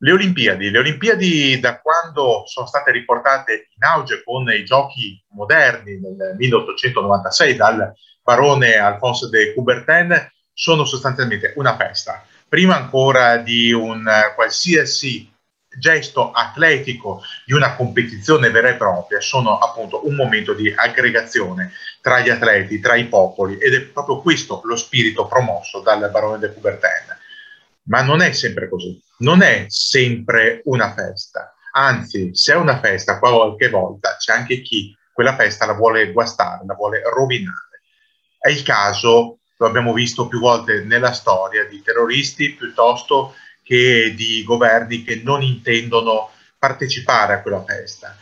Le 0.00 0.12
Olimpiadi, 0.12 0.70
le 0.70 0.78
Olimpiadi 0.78 1.58
da 1.58 1.80
quando 1.80 2.44
sono 2.46 2.66
state 2.66 2.92
riportate 2.92 3.68
in 3.74 3.82
auge 3.82 4.22
con 4.22 4.48
i 4.48 4.64
giochi 4.64 5.20
moderni 5.30 5.98
nel 5.98 6.36
1896 6.36 7.56
dal 7.56 7.92
barone 8.22 8.76
Alphonse 8.76 9.28
de 9.28 9.52
Coubertin 9.54 10.30
sono 10.52 10.84
sostanzialmente 10.84 11.52
una 11.56 11.74
festa. 11.76 12.24
Prima 12.48 12.76
ancora 12.76 13.38
di 13.38 13.72
un 13.72 14.08
qualsiasi 14.36 15.28
gesto 15.78 16.30
atletico 16.30 17.22
di 17.44 17.52
una 17.52 17.74
competizione 17.74 18.50
vera 18.50 18.68
e 18.68 18.74
propria, 18.74 19.20
sono 19.20 19.58
appunto 19.58 20.06
un 20.06 20.14
momento 20.14 20.54
di 20.54 20.72
aggregazione 20.74 21.72
tra 22.00 22.20
gli 22.20 22.30
atleti, 22.30 22.80
tra 22.80 22.94
i 22.94 23.06
popoli 23.06 23.58
ed 23.58 23.74
è 23.74 23.80
proprio 23.82 24.20
questo 24.20 24.60
lo 24.64 24.76
spirito 24.76 25.26
promosso 25.26 25.80
dal 25.80 26.08
barone 26.10 26.38
de 26.38 26.52
Coubertin. 26.52 27.16
Ma 27.88 28.02
non 28.02 28.20
è 28.20 28.32
sempre 28.32 28.68
così, 28.68 29.00
non 29.18 29.42
è 29.42 29.66
sempre 29.68 30.60
una 30.64 30.92
festa, 30.94 31.54
anzi 31.72 32.34
se 32.34 32.52
è 32.52 32.56
una 32.56 32.78
festa 32.80 33.18
qualche 33.18 33.68
volta 33.68 34.16
c'è 34.18 34.32
anche 34.32 34.60
chi 34.62 34.94
quella 35.12 35.34
festa 35.34 35.66
la 35.66 35.72
vuole 35.72 36.12
guastare, 36.12 36.64
la 36.64 36.74
vuole 36.74 37.02
rovinare. 37.02 37.80
È 38.38 38.50
il 38.50 38.62
caso, 38.62 39.38
lo 39.56 39.66
abbiamo 39.66 39.92
visto 39.92 40.28
più 40.28 40.38
volte 40.38 40.84
nella 40.84 41.12
storia, 41.12 41.64
di 41.64 41.82
terroristi 41.82 42.54
piuttosto 42.54 43.34
che 43.64 44.14
di 44.16 44.44
governi 44.44 45.02
che 45.02 45.20
non 45.24 45.42
intendono 45.42 46.30
partecipare 46.56 47.34
a 47.34 47.42
quella 47.42 47.64
festa. 47.64 48.16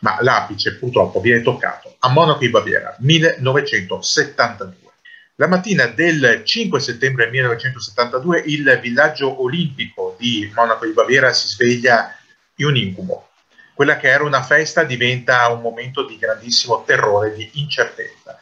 Ma 0.00 0.16
l'apice 0.20 0.76
purtroppo 0.78 1.20
viene 1.20 1.42
toccato 1.42 1.94
a 2.00 2.08
Monaco 2.08 2.40
di 2.40 2.50
Baviera, 2.50 2.96
1972. 2.98 4.81
La 5.42 5.48
mattina 5.48 5.86
del 5.88 6.42
5 6.44 6.78
settembre 6.78 7.28
1972 7.28 8.44
il 8.46 8.78
villaggio 8.80 9.42
olimpico 9.42 10.14
di 10.16 10.48
Monaco 10.54 10.86
di 10.86 10.92
Baviera 10.92 11.32
si 11.32 11.48
sveglia 11.48 12.16
in 12.58 12.66
un 12.66 12.76
incubo. 12.76 13.30
Quella 13.74 13.96
che 13.96 14.06
era 14.06 14.22
una 14.22 14.44
festa 14.44 14.84
diventa 14.84 15.48
un 15.48 15.60
momento 15.60 16.06
di 16.06 16.16
grandissimo 16.16 16.84
terrore, 16.84 17.34
di 17.34 17.50
incertezza. 17.54 18.38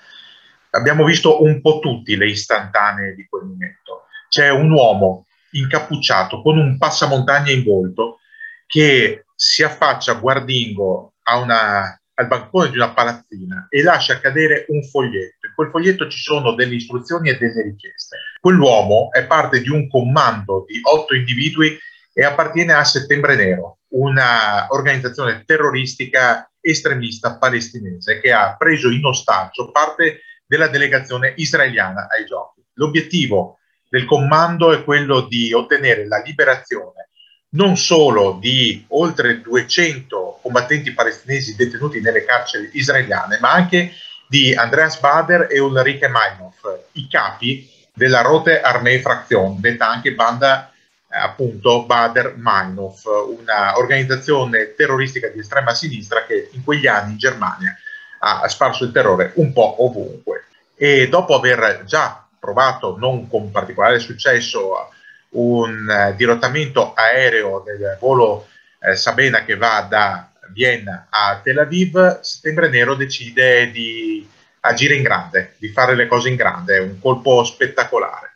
Abbiamo 0.73 1.05
visto 1.05 1.43
un 1.43 1.63
po' 1.63 1.79
tutti 1.79 2.15
le 2.17 2.27
istantanee 2.27 3.15
di 3.15 3.27
quel 3.27 3.45
momento. 3.45 4.09
C'è 4.29 4.51
un 4.51 4.71
uomo 4.71 5.25
incappucciato 5.53 6.43
con 6.43 6.59
un 6.59 6.77
passamontagna 6.77 7.51
in 7.51 7.65
volto 7.65 8.19
che 8.67 9.25
si 9.35 9.63
affaccia 9.63 10.13
guardingo 10.13 11.15
una, 11.35 11.99
al 12.21 12.27
bancone 12.27 12.71
di 12.71 12.77
una 12.77 12.93
palazzina 12.93 13.67
e 13.71 13.83
lascia 13.83 14.21
cadere 14.21 14.67
un 14.69 14.85
foglietto. 14.85 15.47
In 15.47 15.53
quel 15.55 15.71
foglietto 15.71 16.07
ci 16.09 16.19
sono 16.19 16.55
delle 16.55 16.75
istruzioni 16.75 17.31
e 17.31 17.39
delle 17.39 17.63
richieste. 17.63 18.17
Quell'uomo 18.39 19.11
è 19.11 19.27
parte 19.27 19.63
di 19.63 19.71
un 19.71 19.89
comando 19.89 20.65
di 20.67 20.79
otto 20.83 21.15
individui 21.15 21.79
e 22.13 22.25
appartiene 22.25 22.75
a 22.75 22.85
Settembre 22.85 23.37
Nero, 23.37 23.79
una 23.95 24.67
organizzazione 24.69 25.45
terroristica 25.47 26.51
estremista 26.61 27.39
palestinese 27.39 28.21
che 28.21 28.33
ha 28.33 28.55
preso 28.57 28.91
in 28.91 29.05
ostaggio 29.05 29.71
parte 29.71 30.21
della 30.45 30.69
delegazione 30.69 31.33
israeliana 31.37 32.07
ai 32.11 32.27
giochi. 32.27 32.63
L'obiettivo 32.75 33.59
del 33.89 34.05
comando 34.05 34.73
è 34.73 34.85
quello 34.85 35.23
di 35.23 35.55
ottenere 35.55 36.07
la 36.07 36.21
liberazione 36.23 37.09
non 37.51 37.77
solo 37.77 38.39
di 38.41 38.85
oltre 38.89 39.41
200 39.41 40.39
combattenti 40.43 40.93
palestinesi 40.93 41.57
detenuti 41.57 42.01
nelle 42.01 42.25
carceri 42.25 42.71
israeliane, 42.75 43.39
ma 43.41 43.53
anche 43.53 43.93
di 44.29 44.55
Andreas 44.55 45.01
Bader 45.01 45.49
e 45.51 45.59
Ulrike 45.59 46.09
Meinhof, 46.09 46.85
i 46.93 47.09
capi 47.09 47.69
della 47.93 48.21
Rote 48.21 48.61
Armee 48.61 49.01
Fraktion, 49.01 49.61
detta 49.61 49.89
anche 49.89 50.15
banda 50.15 50.71
eh, 51.13 51.19
appunto 51.19 51.85
Bader-Meinhof, 51.85 53.05
una 53.27 53.77
organizzazione 53.77 54.75
terroristica 54.77 55.27
di 55.29 55.41
estrema 55.41 55.75
sinistra 55.75 56.25
che 56.25 56.51
in 56.53 56.63
quegli 56.63 56.87
anni 56.87 57.13
in 57.13 57.19
Germania 57.19 57.77
ha 58.23 58.47
sparso 58.49 58.85
il 58.85 58.93
terrore 58.93 59.33
un 59.37 59.53
po' 59.53 59.83
ovunque. 59.83 60.45
E 60.77 61.09
dopo 61.09 61.35
aver 61.35 61.83
già 61.85 62.27
provato 62.39 62.97
non 62.97 63.29
con 63.29 63.51
particolare 63.51 63.99
successo 63.99 64.91
un 65.31 65.87
uh, 65.87 66.15
dirottamento 66.15 66.93
aereo 66.95 67.63
del 67.65 67.97
volo 68.01 68.49
uh, 68.81 68.95
Sabena 68.95 69.45
che 69.45 69.57
va 69.57 69.87
da 69.89 70.31
Vienna 70.53 71.07
a 71.09 71.41
Tel 71.43 71.59
Aviv, 71.59 72.21
Settembre 72.21 72.69
Nero 72.69 72.95
decide 72.95 73.71
di 73.71 74.29
agire 74.61 74.95
in 74.95 75.03
grande, 75.03 75.55
di 75.59 75.69
fare 75.69 75.95
le 75.95 76.07
cose 76.07 76.29
in 76.29 76.37
grande, 76.37 76.79
un 76.79 76.99
colpo 76.99 77.45
spettacolare. 77.45 78.33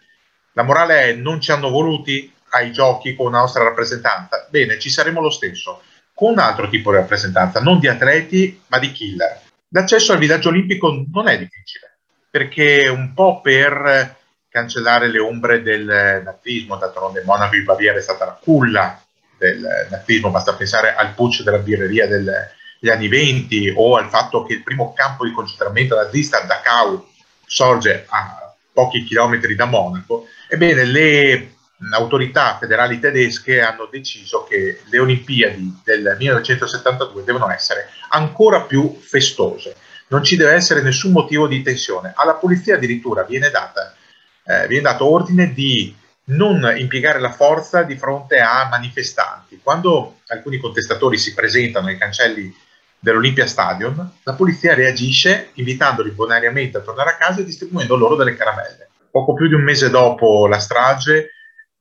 La 0.53 0.63
morale 0.63 1.01
è 1.01 1.13
non 1.15 1.41
ci 1.41 1.51
hanno 1.51 1.71
voluti 1.71 2.33
ai 2.51 2.71
giochi 2.71 3.17
con 3.17 3.33
la 3.33 3.39
nostra 3.39 3.65
rappresentanza, 3.65 4.47
bene, 4.49 4.79
ci 4.79 4.91
saremo 4.91 5.21
lo 5.21 5.31
stesso, 5.31 5.83
con 6.15 6.33
un 6.33 6.39
altro 6.39 6.69
tipo 6.69 6.91
di 6.93 6.99
rappresentanza, 6.99 7.61
non 7.61 7.81
di 7.81 7.89
atleti, 7.89 8.61
ma 8.69 8.79
di 8.79 8.93
killer. 8.93 9.41
L'accesso 9.71 10.13
al 10.13 10.19
villaggio 10.19 10.51
olimpico 10.51 11.05
non 11.13 11.27
è 11.27 11.37
difficile 11.37 11.95
perché 12.35 12.89
un 12.89 13.15
po' 13.15 13.41
per 13.41 14.17
cancellare 14.55 15.09
le 15.09 15.19
ombre 15.19 15.63
del 15.63 16.23
nazismo, 16.25 16.77
d'altronde 16.77 17.25
Monaco 17.25 17.57
di 17.57 17.63
Baviera 17.63 17.99
è 17.99 18.01
stata 18.01 18.25
la 18.25 18.39
culla 18.41 19.03
del 19.37 19.89
nazismo, 19.91 20.31
basta 20.31 20.55
pensare 20.55 20.95
al 20.95 21.13
putsch 21.15 21.43
della 21.43 21.59
birreria 21.59 22.07
degli 22.07 22.89
anni 22.89 23.09
20 23.09 23.73
o 23.75 23.97
al 23.97 24.09
fatto 24.09 24.45
che 24.45 24.53
il 24.53 24.63
primo 24.63 24.93
campo 24.93 25.25
di 25.25 25.33
concentramento 25.33 25.97
nazista, 25.97 26.39
Dachau, 26.43 27.05
sorge 27.45 28.07
a 28.09 28.55
pochi 28.73 29.03
chilometri 29.03 29.57
da 29.57 29.65
Monaco, 29.65 30.29
ebbene 30.49 30.85
le 30.85 31.55
autorità 31.91 32.57
federali 32.57 33.01
tedesche 33.01 33.61
hanno 33.61 33.89
deciso 33.91 34.45
che 34.45 34.83
le 34.89 34.99
Olimpiadi 35.01 35.81
del 35.83 36.15
1972 36.17 37.25
devono 37.25 37.51
essere 37.51 37.89
ancora 38.11 38.61
più 38.61 39.01
festose. 39.01 39.75
Non 40.07 40.23
ci 40.23 40.37
deve 40.37 40.53
essere 40.53 40.81
nessun 40.81 41.11
motivo 41.11 41.49
di 41.49 41.61
tensione. 41.61 42.13
Alla 42.15 42.35
polizia 42.35 42.77
addirittura 42.77 43.25
viene, 43.25 43.51
data, 43.51 43.97
eh, 44.45 44.67
viene 44.67 44.83
dato 44.83 45.11
ordine 45.11 45.53
di 45.53 45.95
non 46.27 46.75
impiegare 46.77 47.19
la 47.19 47.33
forza 47.33 47.83
di 47.83 47.97
fronte 47.97 48.39
a 48.39 48.69
manifestanti. 48.71 49.61
Quando 49.63 50.21
alcuni 50.29 50.59
contestatori 50.59 51.19
si 51.19 51.35
presentano 51.35 51.89
ai 51.89 51.99
cancelli 51.99 52.55
dell'Olympia 52.99 53.47
Stadium, 53.47 54.13
la 54.23 54.33
polizia 54.33 54.75
reagisce 54.75 55.51
invitandoli 55.55 56.11
bonariamente 56.11 56.79
a 56.79 56.81
tornare 56.81 57.11
a 57.11 57.17
casa 57.17 57.41
e 57.41 57.45
distribuendo 57.45 57.97
loro 57.97 58.17
delle 58.17 58.35
caramelle. 58.35 58.89
Poco 59.11 59.35
più 59.35 59.47
di 59.47 59.55
un 59.55 59.63
mese 59.63 59.91
dopo 59.91 60.47
la 60.47 60.59
strage, 60.59 61.31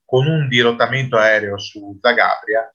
con 0.04 0.26
un 0.26 0.48
dirottamento 0.48 1.16
aereo 1.16 1.58
su 1.58 1.98
Zagabria, 2.00 2.70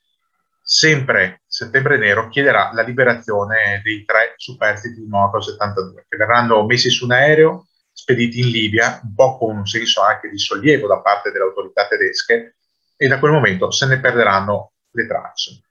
sempre 0.61 1.41
Settembre 1.47 1.97
Nero 1.97 2.27
chiederà 2.27 2.71
la 2.73 2.81
liberazione 2.81 3.81
dei 3.83 4.03
tre 4.03 4.33
superstiti 4.35 4.99
di 4.99 5.07
Monaco 5.07 5.41
72, 5.41 6.05
che 6.09 6.17
verranno 6.17 6.65
messi 6.65 6.89
su 6.89 7.05
un 7.05 7.11
aereo, 7.11 7.68
spediti 8.09 8.39
in 8.39 8.49
Libia, 8.49 8.99
un 9.03 9.13
po' 9.13 9.37
con 9.37 9.55
un 9.55 9.67
senso 9.67 10.01
anche 10.01 10.29
di 10.29 10.39
sollievo 10.39 10.87
da 10.87 10.99
parte 10.99 11.31
delle 11.31 11.43
autorità 11.43 11.87
tedesche, 11.87 12.55
e 12.97 13.07
da 13.07 13.19
quel 13.19 13.31
momento 13.31 13.69
se 13.69 13.85
ne 13.85 13.99
perderanno 13.99 14.73
le 14.91 15.05
tracce. 15.05 15.61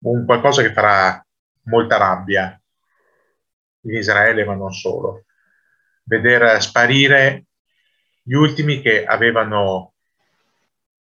Un 0.00 0.26
qualcosa 0.26 0.60
che 0.60 0.72
farà 0.72 1.24
molta 1.64 1.96
rabbia 1.96 2.60
in 3.84 3.94
Israele, 3.94 4.44
ma 4.44 4.54
non 4.54 4.72
solo. 4.72 5.24
Vedere 6.04 6.60
sparire 6.60 7.46
gli 8.22 8.34
ultimi 8.34 8.82
che 8.82 9.04
avevano 9.04 9.94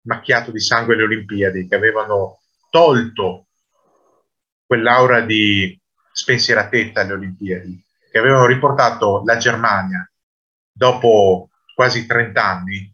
macchiato 0.04 0.52
di 0.52 0.60
sangue 0.60 0.96
le 0.96 1.04
Olimpiadi, 1.04 1.68
che 1.68 1.76
avevano 1.76 2.40
tolto 2.70 3.48
quell'aura 4.66 5.22
di 5.22 5.78
spensieratezza 6.14 7.02
alle 7.02 7.14
Olimpiadi, 7.14 7.84
che 8.10 8.18
avevano 8.18 8.46
riportato 8.46 9.24
la 9.26 9.38
Germania 9.38 10.11
dopo 10.82 11.52
quasi 11.76 12.08
30 12.08 12.44
anni 12.44 12.92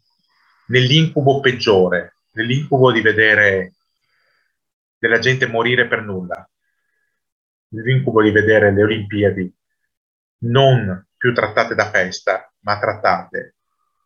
nell'incubo 0.68 1.40
peggiore, 1.40 2.18
nell'incubo 2.34 2.92
di 2.92 3.00
vedere 3.00 3.76
della 5.00 5.20
gente 5.20 5.48
morire 5.48 5.88
per 5.88 6.02
nulla, 6.02 6.46
nell'incubo 7.70 8.22
di 8.22 8.32
vedere 8.32 8.74
le 8.74 8.84
Olimpiadi 8.84 9.56
non 10.40 11.08
più 11.16 11.34
trattate 11.34 11.76
da 11.76 11.90
festa, 11.90 12.52
ma 12.60 12.78
trattate 12.78 13.56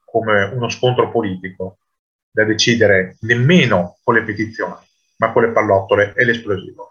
come 0.05 0.43
uno 0.43 0.69
scontro 0.69 1.09
politico 1.09 1.79
da 2.29 2.43
decidere 2.43 3.17
nemmeno 3.21 3.97
con 4.03 4.13
le 4.13 4.23
petizioni, 4.23 4.75
ma 5.17 5.31
con 5.31 5.41
le 5.41 5.51
pallottole 5.53 6.13
e 6.15 6.23
l'esplosivo. 6.23 6.87